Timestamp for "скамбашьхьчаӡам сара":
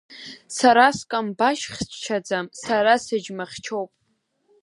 0.97-2.93